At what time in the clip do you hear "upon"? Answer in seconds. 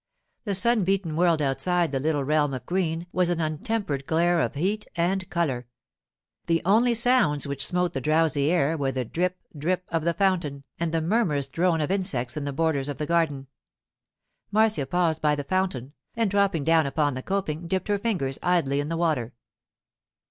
16.87-17.13